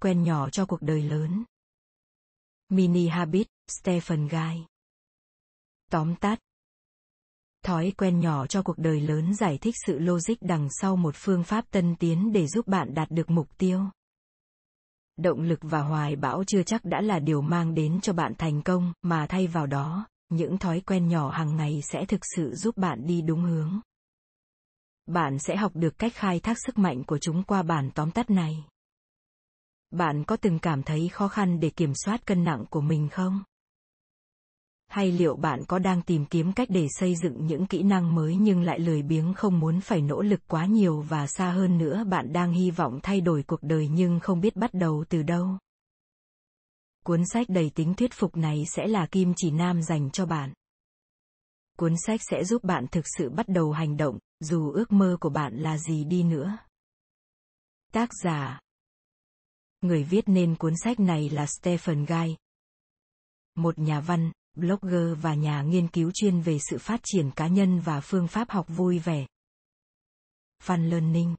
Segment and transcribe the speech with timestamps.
[0.00, 1.44] quen nhỏ cho cuộc đời lớn.
[2.68, 4.66] Mini Habit, Stephen Guy.
[5.90, 6.38] Tóm tắt.
[7.64, 11.44] Thói quen nhỏ cho cuộc đời lớn giải thích sự logic đằng sau một phương
[11.44, 13.80] pháp tân tiến để giúp bạn đạt được mục tiêu.
[15.16, 18.62] Động lực và hoài bão chưa chắc đã là điều mang đến cho bạn thành
[18.62, 22.76] công, mà thay vào đó, những thói quen nhỏ hàng ngày sẽ thực sự giúp
[22.76, 23.80] bạn đi đúng hướng.
[25.06, 28.30] Bạn sẽ học được cách khai thác sức mạnh của chúng qua bản tóm tắt
[28.30, 28.64] này.
[29.90, 33.42] Bạn có từng cảm thấy khó khăn để kiểm soát cân nặng của mình không?
[34.88, 38.36] Hay liệu bạn có đang tìm kiếm cách để xây dựng những kỹ năng mới
[38.36, 42.04] nhưng lại lười biếng không muốn phải nỗ lực quá nhiều và xa hơn nữa
[42.04, 45.58] bạn đang hy vọng thay đổi cuộc đời nhưng không biết bắt đầu từ đâu?
[47.04, 50.52] Cuốn sách đầy tính thuyết phục này sẽ là kim chỉ nam dành cho bạn.
[51.78, 55.30] Cuốn sách sẽ giúp bạn thực sự bắt đầu hành động, dù ước mơ của
[55.30, 56.58] bạn là gì đi nữa.
[57.92, 58.60] Tác giả
[59.80, 62.36] Người viết nên cuốn sách này là Stephen Guy.
[63.54, 67.80] Một nhà văn, blogger và nhà nghiên cứu chuyên về sự phát triển cá nhân
[67.80, 69.26] và phương pháp học vui vẻ.
[70.62, 71.34] Fun Learning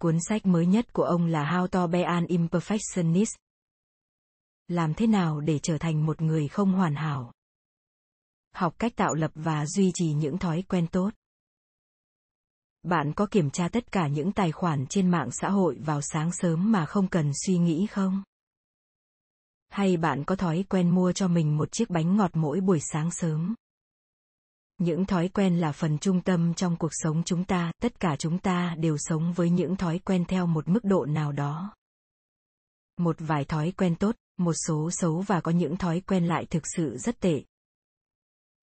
[0.00, 3.36] Cuốn sách mới nhất của ông là How to Be an Imperfectionist.
[4.68, 7.32] Làm thế nào để trở thành một người không hoàn hảo?
[8.54, 11.10] Học cách tạo lập và duy trì những thói quen tốt.
[12.82, 16.32] Bạn có kiểm tra tất cả những tài khoản trên mạng xã hội vào sáng
[16.32, 18.22] sớm mà không cần suy nghĩ không?
[19.68, 23.10] Hay bạn có thói quen mua cho mình một chiếc bánh ngọt mỗi buổi sáng
[23.10, 23.54] sớm?
[24.78, 28.38] Những thói quen là phần trung tâm trong cuộc sống chúng ta, tất cả chúng
[28.38, 31.74] ta đều sống với những thói quen theo một mức độ nào đó.
[32.96, 36.62] Một vài thói quen tốt, một số xấu và có những thói quen lại thực
[36.76, 37.42] sự rất tệ.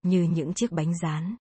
[0.02, 1.36] Như những chiếc bánh rán.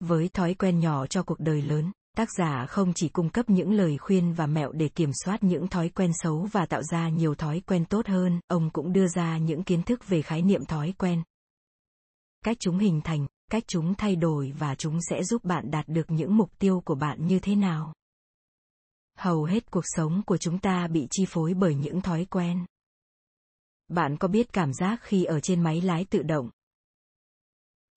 [0.00, 3.72] Với thói quen nhỏ cho cuộc đời lớn, tác giả không chỉ cung cấp những
[3.72, 7.34] lời khuyên và mẹo để kiểm soát những thói quen xấu và tạo ra nhiều
[7.34, 10.94] thói quen tốt hơn, ông cũng đưa ra những kiến thức về khái niệm thói
[10.98, 11.22] quen.
[12.44, 16.10] Cách chúng hình thành, cách chúng thay đổi và chúng sẽ giúp bạn đạt được
[16.10, 17.94] những mục tiêu của bạn như thế nào.
[19.18, 22.64] Hầu hết cuộc sống của chúng ta bị chi phối bởi những thói quen.
[23.88, 26.50] Bạn có biết cảm giác khi ở trên máy lái tự động,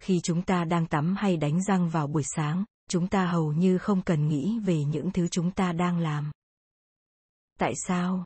[0.03, 3.77] khi chúng ta đang tắm hay đánh răng vào buổi sáng chúng ta hầu như
[3.77, 6.31] không cần nghĩ về những thứ chúng ta đang làm.
[7.59, 8.25] Tại sao?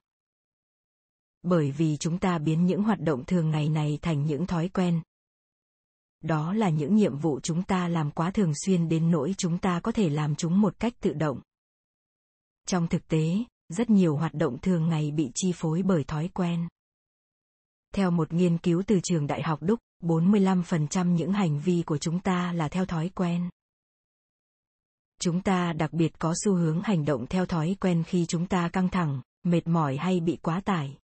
[1.44, 5.02] Bởi vì chúng ta biến những hoạt động thường ngày này thành những thói quen.
[6.22, 9.80] Đó là những nhiệm vụ chúng ta làm quá thường xuyên đến nỗi chúng ta
[9.80, 11.42] có thể làm chúng một cách tự động.
[12.68, 16.68] Trong thực tế rất nhiều hoạt động thường ngày bị chi phối bởi thói quen.
[17.94, 22.20] Theo một nghiên cứu từ trường đại học Đúc, 45% những hành vi của chúng
[22.20, 23.50] ta là theo thói quen.
[25.20, 28.70] Chúng ta đặc biệt có xu hướng hành động theo thói quen khi chúng ta
[28.70, 30.98] căng thẳng, mệt mỏi hay bị quá tải.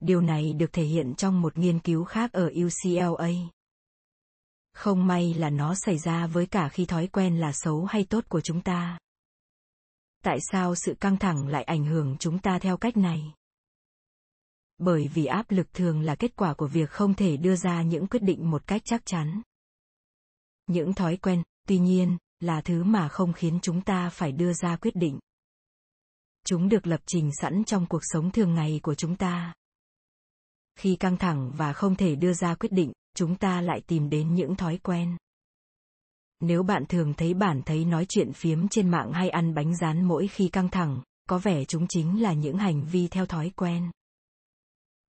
[0.00, 3.30] Điều này được thể hiện trong một nghiên cứu khác ở UCLA.
[4.72, 8.24] Không may là nó xảy ra với cả khi thói quen là xấu hay tốt
[8.28, 8.98] của chúng ta.
[10.24, 13.34] Tại sao sự căng thẳng lại ảnh hưởng chúng ta theo cách này?
[14.78, 18.06] Bởi vì áp lực thường là kết quả của việc không thể đưa ra những
[18.06, 19.42] quyết định một cách chắc chắn.
[20.66, 24.76] Những thói quen, tuy nhiên, là thứ mà không khiến chúng ta phải đưa ra
[24.76, 25.18] quyết định.
[26.46, 29.54] Chúng được lập trình sẵn trong cuộc sống thường ngày của chúng ta.
[30.76, 34.34] Khi căng thẳng và không thể đưa ra quyết định, chúng ta lại tìm đến
[34.34, 35.16] những thói quen.
[36.40, 40.04] Nếu bạn thường thấy bản thấy nói chuyện phiếm trên mạng hay ăn bánh rán
[40.04, 43.90] mỗi khi căng thẳng, có vẻ chúng chính là những hành vi theo thói quen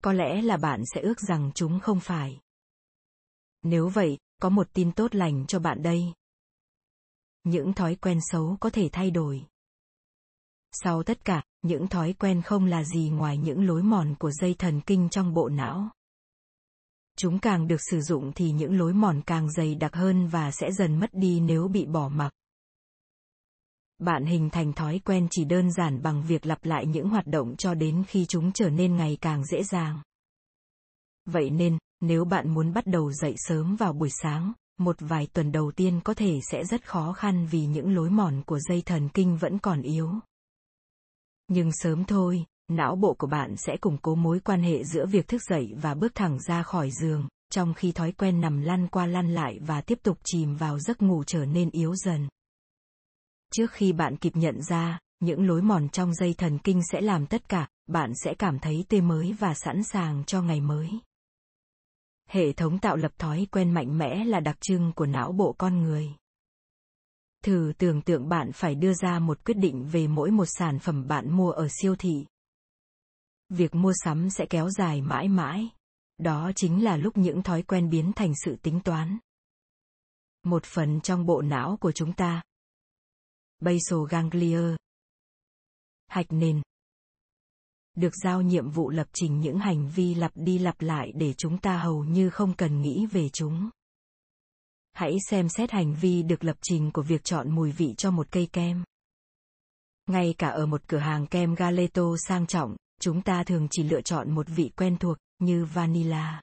[0.03, 2.41] có lẽ là bạn sẽ ước rằng chúng không phải.
[3.63, 6.13] Nếu vậy, có một tin tốt lành cho bạn đây.
[7.45, 9.47] Những thói quen xấu có thể thay đổi.
[10.73, 14.55] Sau tất cả, những thói quen không là gì ngoài những lối mòn của dây
[14.59, 15.91] thần kinh trong bộ não.
[17.17, 20.73] Chúng càng được sử dụng thì những lối mòn càng dày đặc hơn và sẽ
[20.73, 22.33] dần mất đi nếu bị bỏ mặc
[23.99, 27.57] bạn hình thành thói quen chỉ đơn giản bằng việc lặp lại những hoạt động
[27.57, 30.03] cho đến khi chúng trở nên ngày càng dễ dàng.
[31.27, 35.53] Vậy nên, nếu bạn muốn bắt đầu dậy sớm vào buổi sáng, một vài tuần
[35.53, 39.09] đầu tiên có thể sẽ rất khó khăn vì những lối mòn của dây thần
[39.09, 40.11] kinh vẫn còn yếu.
[41.49, 45.29] Nhưng sớm thôi, não bộ của bạn sẽ củng cố mối quan hệ giữa việc
[45.29, 49.07] thức dậy và bước thẳng ra khỏi giường, trong khi thói quen nằm lăn qua
[49.07, 52.29] lăn lại và tiếp tục chìm vào giấc ngủ trở nên yếu dần
[53.53, 57.27] trước khi bạn kịp nhận ra, những lối mòn trong dây thần kinh sẽ làm
[57.27, 60.91] tất cả, bạn sẽ cảm thấy tươi mới và sẵn sàng cho ngày mới
[62.29, 65.83] hệ thống tạo lập thói quen mạnh mẽ là đặc trưng của não bộ con
[65.83, 66.09] người
[67.45, 71.09] thử tưởng tượng bạn phải đưa ra một quyết định về mỗi một sản phẩm
[71.09, 72.27] bạn mua ở siêu thị
[73.53, 75.69] việc mua sắm sẽ kéo dài mãi mãi.
[76.19, 79.19] Đó chính là lúc những thói quen biến thành sự tính toán.
[80.45, 82.43] Một phần trong bộ não của chúng ta.
[83.63, 84.77] Basal ganglia.
[86.09, 86.63] Hạch nền.
[87.97, 91.59] Được giao nhiệm vụ lập trình những hành vi lặp đi lặp lại để chúng
[91.59, 93.71] ta hầu như không cần nghĩ về chúng.
[94.93, 98.27] Hãy xem xét hành vi được lập trình của việc chọn mùi vị cho một
[98.31, 98.85] cây kem.
[100.07, 104.01] Ngay cả ở một cửa hàng kem Galeto sang trọng, chúng ta thường chỉ lựa
[104.01, 106.43] chọn một vị quen thuộc, như vanilla.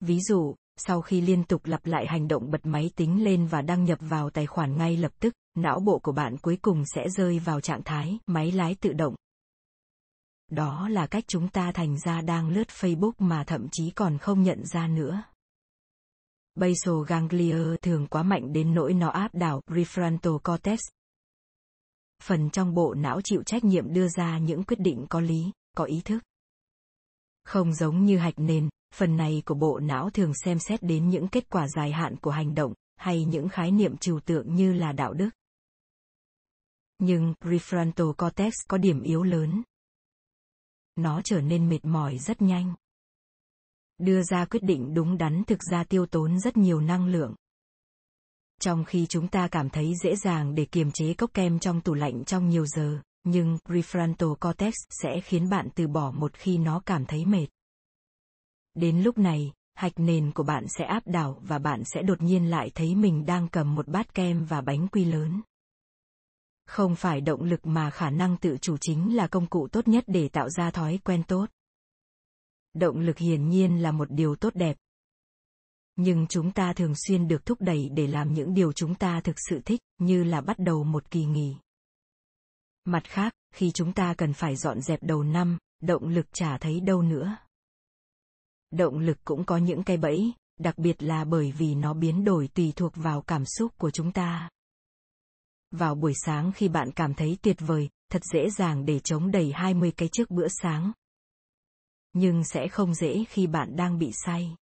[0.00, 3.62] Ví dụ, sau khi liên tục lặp lại hành động bật máy tính lên và
[3.62, 7.08] đăng nhập vào tài khoản ngay lập tức, não bộ của bạn cuối cùng sẽ
[7.08, 9.14] rơi vào trạng thái máy lái tự động.
[10.50, 14.42] Đó là cách chúng ta thành ra đang lướt Facebook mà thậm chí còn không
[14.42, 15.22] nhận ra nữa.
[16.54, 20.80] Basal ganglia thường quá mạnh đến nỗi nó áp đảo prefrontal cortex.
[22.22, 25.84] Phần trong bộ não chịu trách nhiệm đưa ra những quyết định có lý, có
[25.84, 26.22] ý thức.
[27.44, 31.28] Không giống như hạch nền, phần này của bộ não thường xem xét đến những
[31.28, 34.92] kết quả dài hạn của hành động, hay những khái niệm trừu tượng như là
[34.92, 35.30] đạo đức.
[36.98, 39.62] Nhưng prefrontal cortex có điểm yếu lớn.
[40.96, 42.74] Nó trở nên mệt mỏi rất nhanh.
[43.98, 47.34] Đưa ra quyết định đúng đắn thực ra tiêu tốn rất nhiều năng lượng.
[48.60, 51.94] Trong khi chúng ta cảm thấy dễ dàng để kiềm chế cốc kem trong tủ
[51.94, 56.82] lạnh trong nhiều giờ, nhưng prefrontal cortex sẽ khiến bạn từ bỏ một khi nó
[56.86, 57.46] cảm thấy mệt.
[58.74, 62.50] Đến lúc này, hạch nền của bạn sẽ áp đảo và bạn sẽ đột nhiên
[62.50, 65.40] lại thấy mình đang cầm một bát kem và bánh quy lớn.
[66.68, 70.04] Không phải động lực mà khả năng tự chủ chính là công cụ tốt nhất
[70.06, 71.46] để tạo ra thói quen tốt.
[72.74, 74.76] Động lực hiển nhiên là một điều tốt đẹp.
[75.96, 79.36] Nhưng chúng ta thường xuyên được thúc đẩy để làm những điều chúng ta thực
[79.48, 81.56] sự thích, như là bắt đầu một kỳ nghỉ.
[82.84, 86.80] Mặt khác, khi chúng ta cần phải dọn dẹp đầu năm, động lực chả thấy
[86.80, 87.36] đâu nữa.
[88.70, 92.48] Động lực cũng có những cái bẫy, đặc biệt là bởi vì nó biến đổi
[92.48, 94.48] tùy thuộc vào cảm xúc của chúng ta.
[95.70, 99.52] Vào buổi sáng khi bạn cảm thấy tuyệt vời, thật dễ dàng để chống đầy
[99.52, 100.92] 20 cái trước bữa sáng.
[102.12, 104.56] Nhưng sẽ không dễ khi bạn đang bị say.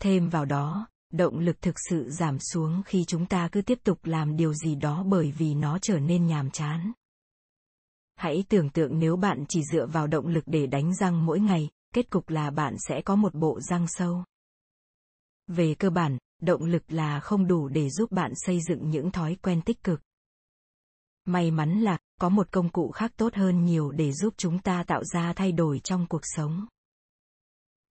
[0.00, 3.98] Thêm vào đó, động lực thực sự giảm xuống khi chúng ta cứ tiếp tục
[4.02, 6.92] làm điều gì đó bởi vì nó trở nên nhàm chán.
[8.16, 11.68] Hãy tưởng tượng nếu bạn chỉ dựa vào động lực để đánh răng mỗi ngày,
[11.94, 14.24] kết cục là bạn sẽ có một bộ răng sâu.
[15.46, 19.36] Về cơ bản, động lực là không đủ để giúp bạn xây dựng những thói
[19.42, 20.00] quen tích cực.
[21.24, 24.84] May mắn là có một công cụ khác tốt hơn nhiều để giúp chúng ta
[24.86, 26.66] tạo ra thay đổi trong cuộc sống.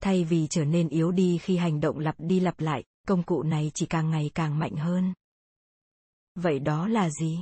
[0.02, 3.42] Thay vì trở nên yếu đi khi hành động lặp đi lặp lại, công cụ
[3.42, 5.14] này chỉ càng ngày càng mạnh hơn.
[6.34, 7.38] Vậy đó là gì?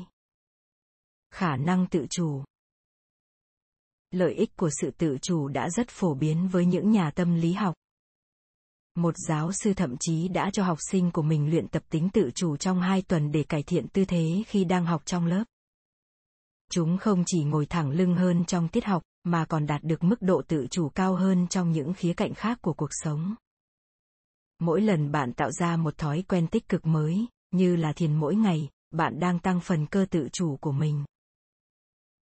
[1.30, 2.44] Khả năng tự chủ.
[4.10, 7.52] Lợi ích của sự tự chủ đã rất phổ biến với những nhà tâm lý
[7.52, 7.74] học.
[8.94, 12.30] Một giáo sư thậm chí đã cho học sinh của mình luyện tập tính tự
[12.34, 15.44] chủ trong hai tuần để cải thiện tư thế khi đang học trong lớp.
[16.70, 20.22] Chúng không chỉ ngồi thẳng lưng hơn trong tiết học, mà còn đạt được mức
[20.22, 23.34] độ tự chủ cao hơn trong những khía cạnh khác của cuộc sống.
[24.58, 28.34] Mỗi lần bạn tạo ra một thói quen tích cực mới, như là thiền mỗi
[28.34, 31.04] ngày, bạn đang tăng phần cơ tự chủ của mình.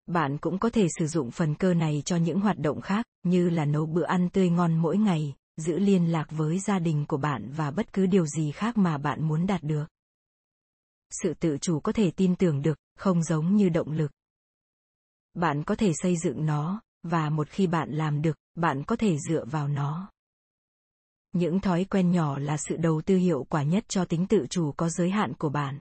[0.07, 3.49] Bạn cũng có thể sử dụng phần cơ này cho những hoạt động khác, như
[3.49, 7.17] là nấu bữa ăn tươi ngon mỗi ngày, giữ liên lạc với gia đình của
[7.17, 9.85] bạn và bất cứ điều gì khác mà bạn muốn đạt được.
[11.11, 14.11] Sự tự chủ có thể tin tưởng được, không giống như động lực.
[15.35, 19.17] Bạn có thể xây dựng nó, và một khi bạn làm được, bạn có thể
[19.29, 20.11] dựa vào nó.
[21.33, 24.73] Những thói quen nhỏ là sự đầu tư hiệu quả nhất cho tính tự chủ
[24.73, 25.79] có giới hạn của bạn.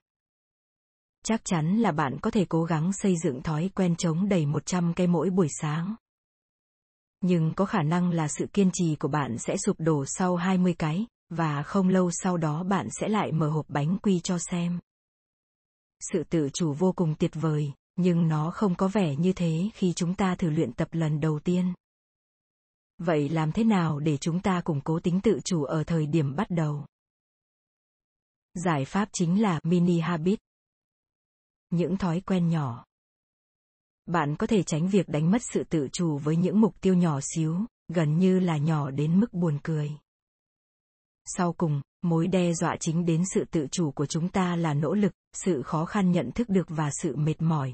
[1.23, 4.93] Chắc chắn là bạn có thể cố gắng xây dựng thói quen chống đầy 100
[4.93, 5.95] cây mỗi buổi sáng.
[7.21, 10.75] Nhưng có khả năng là sự kiên trì của bạn sẽ sụp đổ sau 20
[10.79, 14.79] cái, và không lâu sau đó bạn sẽ lại mở hộp bánh quy cho xem.
[15.99, 19.93] Sự tự chủ vô cùng tuyệt vời, nhưng nó không có vẻ như thế khi
[19.93, 21.73] chúng ta thử luyện tập lần đầu tiên.
[22.97, 26.35] Vậy làm thế nào để chúng ta củng cố tính tự chủ ở thời điểm
[26.35, 26.85] bắt đầu?
[28.53, 30.39] Giải pháp chính là mini habit.
[31.69, 32.85] Những thói quen nhỏ.
[34.05, 37.19] Bạn có thể tránh việc đánh mất sự tự chủ với những mục tiêu nhỏ
[37.35, 39.91] xíu, gần như là nhỏ đến mức buồn cười.
[41.25, 44.93] Sau cùng, mối đe dọa chính đến sự tự chủ của chúng ta là nỗ
[44.93, 47.73] lực, sự khó khăn nhận thức được và sự mệt mỏi.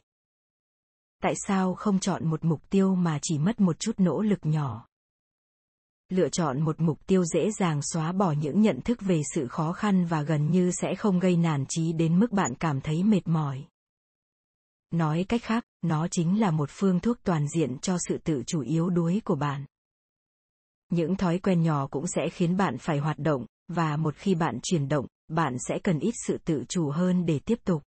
[1.22, 4.88] Tại sao không chọn một mục tiêu mà chỉ mất một chút nỗ lực nhỏ?
[6.10, 9.74] Lựa chọn một mục tiêu dễ dàng xóa bỏ những nhận thức về sự khó
[9.74, 13.28] khăn và gần như sẽ không gây nản trí đến mức bạn cảm thấy mệt
[13.28, 13.66] mỏi.
[14.92, 18.62] Nói cách khác, nó chính là một phương thuốc toàn diện cho sự tự chủ
[18.62, 19.66] yếu đuối của bạn.
[20.90, 24.60] Những thói quen nhỏ cũng sẽ khiến bạn phải hoạt động, và một khi bạn
[24.64, 27.84] chuyển động, bạn sẽ cần ít sự tự chủ hơn để tiếp tục.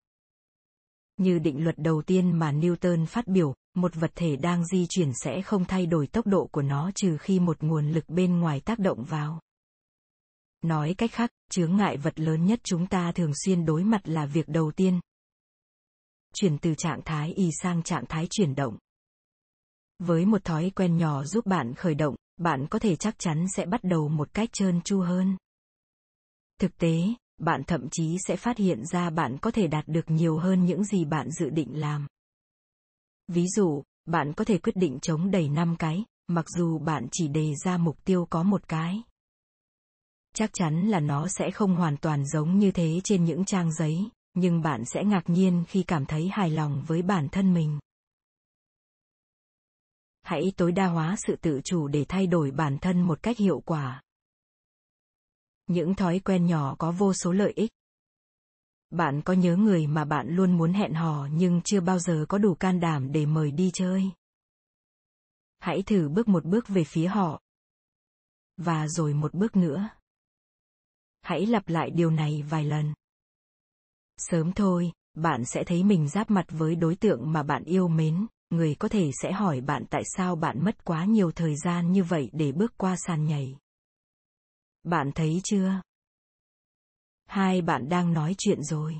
[1.18, 5.12] Như định luật đầu tiên mà Newton phát biểu, một vật thể đang di chuyển
[5.14, 8.60] sẽ không thay đổi tốc độ của nó trừ khi một nguồn lực bên ngoài
[8.60, 9.42] tác động vào.
[10.62, 14.26] Nói cách khác, chướng ngại vật lớn nhất chúng ta thường xuyên đối mặt là
[14.26, 15.00] việc đầu tiên.
[16.34, 18.78] Chuyển từ trạng thái y sang trạng thái chuyển động.
[20.00, 23.66] Với một thói quen nhỏ giúp bạn khởi động, bạn có thể chắc chắn sẽ
[23.66, 25.38] bắt đầu một cách trơn tru hơn.
[26.60, 27.02] Thực tế,
[27.38, 30.84] bạn thậm chí sẽ phát hiện ra bạn có thể đạt được nhiều hơn những
[30.84, 32.08] gì bạn dự định làm.
[33.28, 37.28] Ví dụ, bạn có thể quyết định chống đầy 5 cái, mặc dù bạn chỉ
[37.28, 39.04] đề ra mục tiêu có một cái.
[40.36, 44.10] Chắc chắn là nó sẽ không hoàn toàn giống như thế trên những trang giấy,
[44.34, 47.80] nhưng bạn sẽ ngạc nhiên khi cảm thấy hài lòng với bản thân mình.
[50.22, 53.62] Hãy tối đa hóa sự tự chủ để thay đổi bản thân một cách hiệu
[53.66, 54.02] quả.
[55.68, 57.72] Những thói quen nhỏ có vô số lợi ích.
[58.90, 62.38] Bạn có nhớ người mà bạn luôn muốn hẹn hò nhưng chưa bao giờ có
[62.38, 64.12] đủ can đảm để mời đi chơi.
[65.60, 67.42] Hãy thử bước một bước về phía họ.
[68.58, 69.90] Và rồi một bước nữa.
[71.22, 72.94] Hãy lặp lại điều này vài lần.
[74.20, 78.28] Sớm thôi, bạn sẽ thấy mình giáp mặt với đối tượng mà bạn yêu mến,
[78.50, 82.04] người có thể sẽ hỏi bạn tại sao bạn mất quá nhiều thời gian như
[82.04, 83.58] vậy để bước qua sàn nhảy.
[84.84, 85.82] Bạn thấy chưa?
[87.26, 88.96] Hai bạn đang nói chuyện rồi.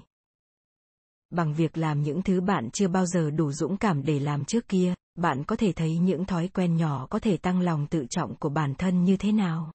[1.30, 4.68] Bằng việc làm những thứ bạn chưa bao giờ đủ dũng cảm để làm trước
[4.68, 8.36] kia, bạn có thể thấy những thói quen nhỏ có thể tăng lòng tự trọng
[8.36, 9.72] của bản thân như thế nào.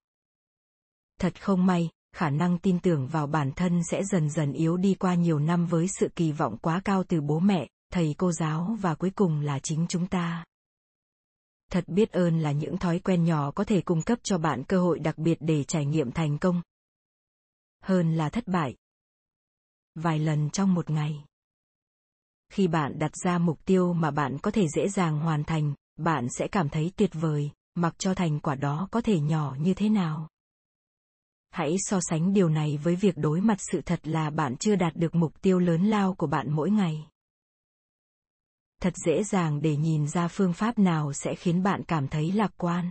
[1.21, 4.95] Thật không may, khả năng tin tưởng vào bản thân sẽ dần dần yếu đi
[4.95, 8.77] qua nhiều năm với sự kỳ vọng quá cao từ bố mẹ, thầy cô giáo
[8.81, 10.45] và cuối cùng là chính chúng ta.
[11.71, 14.81] Thật biết ơn là những thói quen nhỏ có thể cung cấp cho bạn cơ
[14.81, 16.63] hội đặc biệt để trải nghiệm thành công.
[17.83, 18.77] Hơn là thất bại.
[19.95, 21.25] Vài lần trong một ngày.
[22.53, 26.27] Khi bạn đặt ra mục tiêu mà bạn có thể dễ dàng hoàn thành bạn
[26.39, 29.89] sẽ cảm thấy tuyệt vời mặc cho thành quả đó có thể nhỏ như thế
[29.89, 30.29] nào
[31.55, 34.97] hãy so sánh điều này với việc đối mặt sự thật là bạn chưa đạt
[34.97, 37.07] được mục tiêu lớn lao của bạn mỗi ngày
[38.85, 42.53] thật dễ dàng để nhìn ra phương pháp nào sẽ khiến bạn cảm thấy lạc
[42.57, 42.91] quan.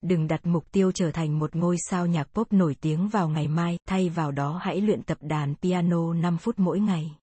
[0.00, 3.48] Đừng đặt mục tiêu trở thành một ngôi sao nhạc pop nổi tiếng vào ngày
[3.48, 7.16] mai, thay vào đó hãy luyện tập đàn piano 5 phút mỗi ngày.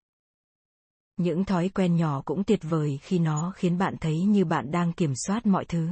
[1.18, 4.94] Những thói quen nhỏ cũng tuyệt vời khi nó khiến bạn thấy như bạn đang
[4.94, 5.90] kiểm soát mọi thứ.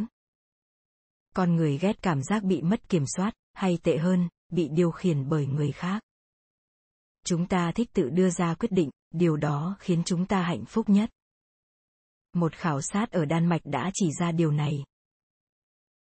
[1.35, 5.29] Con người ghét cảm giác bị mất kiểm soát, hay tệ hơn, bị điều khiển
[5.29, 6.01] bởi người khác.
[7.25, 10.89] Chúng ta thích tự đưa ra quyết định, điều đó khiến chúng ta hạnh phúc
[10.89, 11.09] nhất.
[12.33, 14.83] Một khảo sát ở Đan Mạch đã chỉ ra điều này.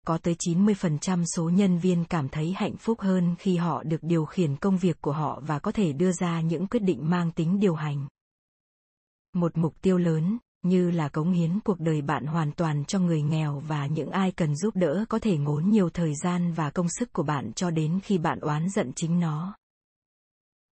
[0.06, 4.25] Có tới 90% số nhân viên cảm thấy hạnh phúc hơn khi họ được điều
[4.25, 7.60] khiển công việc của họ và có thể đưa ra những quyết định mang tính
[7.60, 8.08] điều hành.
[9.34, 13.22] Một mục tiêu lớn, như là cống hiến cuộc đời bạn hoàn toàn cho người
[13.22, 16.90] nghèo và những ai cần giúp đỡ có thể ngốn nhiều thời gian và công
[16.90, 19.56] sức của bạn cho đến khi bạn oán giận chính nó.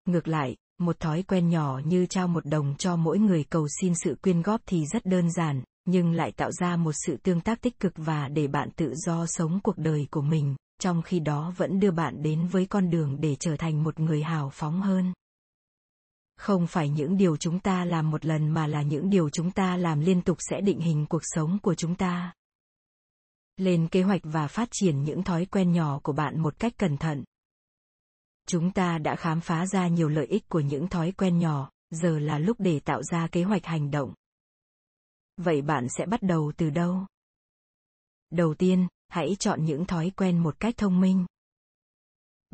[0.08, 3.92] Ngược lại, một thói quen nhỏ như trao một đồng cho mỗi người cầu xin
[4.04, 7.60] sự quyên góp thì rất đơn giản, nhưng lại tạo ra một sự tương tác
[7.60, 11.52] tích cực và để bạn tự do sống cuộc đời của mình, trong khi đó
[11.56, 15.12] vẫn đưa bạn đến với con đường để trở thành một người hào phóng hơn.
[16.36, 19.76] Không phải những điều chúng ta làm một lần mà là những điều chúng ta
[19.76, 22.32] làm liên tục sẽ định hình cuộc sống của chúng ta.
[23.56, 26.96] Lên kế hoạch và phát triển những thói quen nhỏ của bạn một cách cẩn
[26.96, 27.24] thận,
[28.48, 32.18] Chúng ta đã khám phá ra nhiều lợi ích của những thói quen nhỏ, giờ
[32.18, 34.14] là lúc để tạo ra kế hoạch hành động.
[35.36, 37.06] Vậy bạn sẽ bắt đầu từ đâu?
[38.30, 41.26] Đầu tiên, hãy chọn những thói quen một cách thông minh.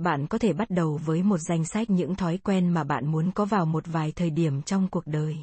[0.03, 3.31] Bạn có thể bắt đầu với một danh sách những thói quen mà bạn muốn
[3.33, 5.37] có vào một vài thời điểm trong cuộc đời.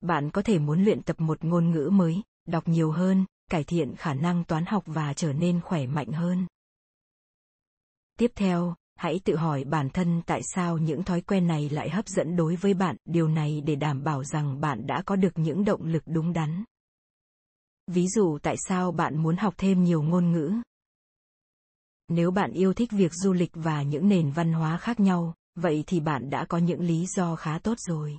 [0.00, 3.94] Bạn có thể muốn luyện tập một ngôn ngữ mới, đọc nhiều hơn, cải thiện
[3.96, 6.46] khả năng toán học và trở nên khỏe mạnh hơn.
[8.18, 12.08] Tiếp theo, hãy tự hỏi bản thân tại sao những thói quen này lại hấp
[12.08, 15.64] dẫn đối với bạn điều này để đảm bảo rằng bạn đã có được những
[15.64, 16.64] động lực đúng đắn
[17.86, 20.52] ví dụ tại sao bạn muốn học thêm nhiều ngôn ngữ
[22.08, 25.84] nếu bạn yêu thích việc du lịch và những nền văn hóa khác nhau, vậy
[25.86, 28.18] thì bạn đã có những lý do khá tốt rồi.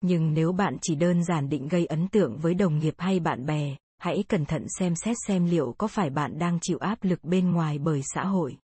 [0.00, 3.46] Nhưng nếu bạn chỉ đơn giản định gây ấn tượng với đồng nghiệp hay bạn
[3.46, 7.24] bè, hãy cẩn thận xem xét xem liệu có phải bạn đang chịu áp lực
[7.24, 8.56] bên ngoài bởi xã hội.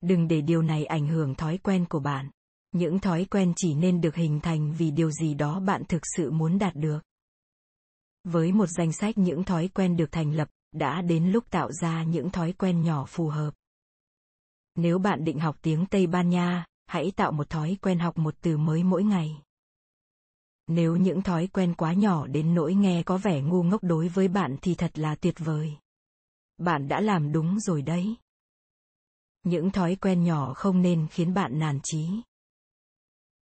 [0.00, 2.30] Đừng để điều này ảnh hưởng thói quen của bạn.
[2.72, 6.30] những thói quen chỉ nên được hình thành vì điều gì đó bạn thực sự
[6.30, 6.98] muốn đạt được.
[8.24, 12.02] Với một danh sách những thói quen được thành lập đã đến lúc tạo ra
[12.02, 13.54] những thói quen nhỏ phù hợp.
[14.74, 18.34] Nếu bạn định học tiếng tây ban nha, hãy tạo một thói quen học một
[18.40, 19.42] từ mới mỗi ngày.
[20.66, 24.28] Nếu những thói quen quá nhỏ đến nỗi nghe có vẻ ngu ngốc đối với
[24.28, 25.76] bạn thì thật là tuyệt vời.
[26.58, 28.16] Bạn đã làm đúng rồi đấy.
[29.42, 32.08] Những thói quen nhỏ không nên khiến bạn nản chí.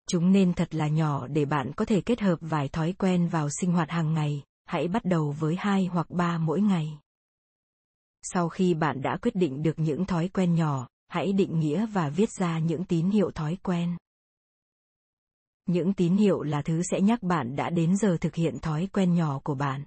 [0.08, 3.48] Chúng nên thật là nhỏ để bạn có thể kết hợp vài thói quen vào
[3.60, 4.42] sinh hoạt hàng ngày.
[4.64, 6.98] Hãy bắt đầu với hai hoặc ba mỗi ngày
[8.32, 12.08] sau khi bạn đã quyết định được những thói quen nhỏ, hãy định nghĩa và
[12.08, 13.96] viết ra những tín hiệu thói quen.
[15.66, 19.14] Những tín hiệu là thứ sẽ nhắc bạn đã đến giờ thực hiện thói quen
[19.14, 19.84] nhỏ của bạn.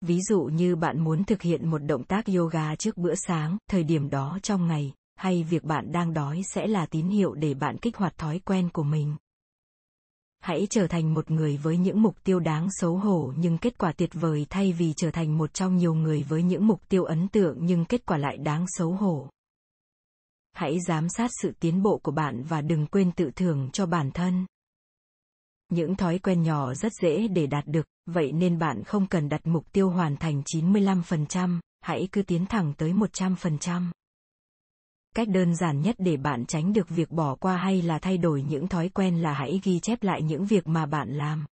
[0.00, 3.84] Ví dụ như bạn muốn thực hiện một động tác yoga trước bữa sáng, thời
[3.84, 7.78] điểm đó trong ngày, hay việc bạn đang đói sẽ là tín hiệu để bạn
[7.78, 9.16] kích hoạt thói quen của mình
[10.40, 13.92] hãy trở thành một người với những mục tiêu đáng xấu hổ nhưng kết quả
[13.92, 17.28] tuyệt vời thay vì trở thành một trong nhiều người với những mục tiêu ấn
[17.28, 19.30] tượng nhưng kết quả lại đáng xấu hổ
[20.52, 24.10] hãy giám sát sự tiến bộ của bạn và đừng quên tự thưởng cho bản
[24.10, 24.46] thân
[25.68, 29.40] những thói quen nhỏ rất dễ để đạt được, vậy nên bạn không cần đặt
[29.46, 33.90] mục tiêu hoàn thành 95%, hãy cứ tiến thẳng tới 100%.
[35.14, 38.42] Cách đơn giản nhất để bạn tránh được việc bỏ qua hay là thay đổi
[38.42, 41.46] những thói quen là hãy ghi chép lại những việc mà bạn làm.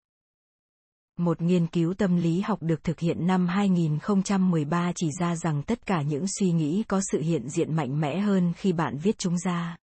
[1.18, 5.86] Một nghiên cứu tâm lý học được thực hiện năm 2013 chỉ ra rằng tất
[5.86, 9.38] cả những suy nghĩ có sự hiện diện mạnh mẽ hơn khi bạn viết chúng
[9.38, 9.78] ra.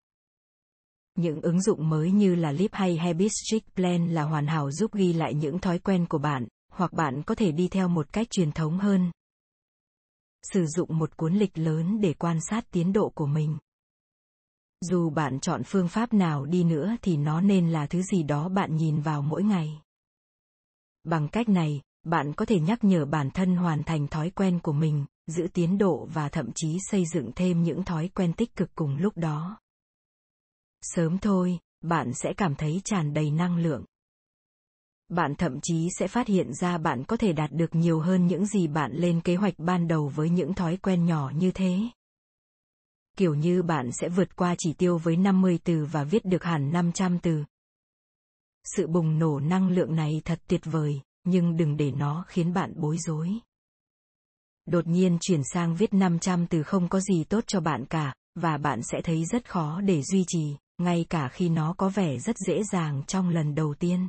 [1.18, 4.94] Những ứng dụng mới như là Lip hay Habit Strict Plan là hoàn hảo giúp
[4.94, 8.26] ghi lại những thói quen của bạn, hoặc bạn có thể đi theo một cách
[8.30, 9.10] truyền thống hơn.
[10.42, 13.58] Sử dụng một cuốn lịch lớn để quan sát tiến độ của mình.
[14.80, 18.48] Dù bạn chọn phương pháp nào đi nữa thì nó nên là thứ gì đó
[18.48, 19.82] bạn nhìn vào mỗi ngày.
[21.04, 24.72] Bằng cách này, bạn có thể nhắc nhở bản thân hoàn thành thói quen của
[24.72, 28.74] mình, giữ tiến độ và thậm chí xây dựng thêm những thói quen tích cực
[28.74, 29.60] cùng lúc đó.
[30.82, 33.84] Sớm thôi, bạn sẽ cảm thấy tràn đầy năng lượng.
[35.12, 38.46] Bạn thậm chí sẽ phát hiện ra bạn có thể đạt được nhiều hơn những
[38.46, 41.78] gì bạn lên kế hoạch ban đầu với những thói quen nhỏ như thế.
[43.16, 46.72] Kiểu như bạn sẽ vượt qua chỉ tiêu với 50 từ và viết được hẳn
[46.72, 47.44] 500 từ.
[48.76, 52.72] Sự bùng nổ năng lượng này thật tuyệt vời, nhưng đừng để nó khiến bạn
[52.76, 53.30] bối rối.
[54.66, 58.58] Đột nhiên chuyển sang viết 500 từ không có gì tốt cho bạn cả, và
[58.58, 62.36] bạn sẽ thấy rất khó để duy trì, ngay cả khi nó có vẻ rất
[62.46, 64.08] dễ dàng trong lần đầu tiên.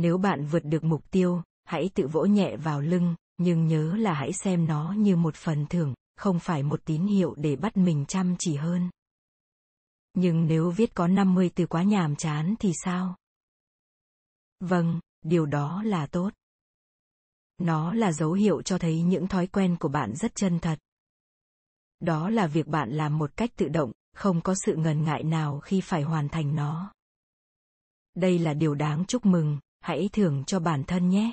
[0.00, 4.14] Nếu bạn vượt được mục tiêu, hãy tự vỗ nhẹ vào lưng, nhưng nhớ là
[4.14, 8.04] hãy xem nó như một phần thưởng, không phải một tín hiệu để bắt mình
[8.08, 8.90] chăm chỉ hơn.
[10.14, 13.16] Nhưng nếu viết có 50 từ quá nhàm chán thì sao?
[14.60, 16.30] Vâng, điều đó là tốt.
[17.58, 20.78] Nó là dấu hiệu cho thấy những thói quen của bạn rất chân thật.
[22.00, 25.60] Đó là việc bạn làm một cách tự động, không có sự ngần ngại nào
[25.60, 26.92] khi phải hoàn thành nó.
[28.14, 31.32] Đây là điều đáng chúc mừng, hãy thưởng cho bản thân nhé.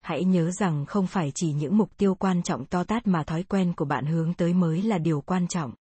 [0.00, 3.42] Hãy nhớ rằng không phải chỉ những mục tiêu quan trọng to tát mà thói
[3.42, 5.74] quen của bạn hướng tới mới là điều quan trọng.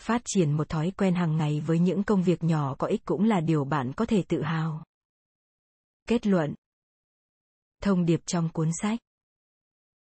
[0.00, 3.24] Phát triển một thói quen hàng ngày với những công việc nhỏ có ích cũng
[3.24, 4.84] là điều bạn có thể tự hào.
[6.08, 6.54] Kết luận
[7.82, 9.00] Thông điệp trong cuốn sách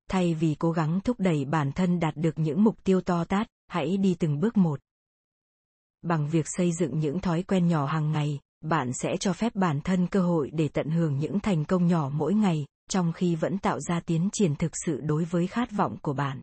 [0.08, 3.46] Thay vì cố gắng thúc đẩy bản thân đạt được những mục tiêu to tát,
[3.66, 4.80] hãy đi từng bước một.
[6.02, 9.80] Bằng việc xây dựng những thói quen nhỏ hàng ngày, bạn sẽ cho phép bản
[9.80, 13.58] thân cơ hội để tận hưởng những thành công nhỏ mỗi ngày, trong khi vẫn
[13.58, 16.40] tạo ra tiến triển thực sự đối với khát vọng của bạn.